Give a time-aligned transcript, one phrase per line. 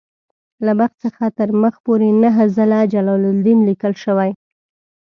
[0.65, 4.31] له مخ څخه تر مخ پورې نهه ځله جلالدین لیکل شوی.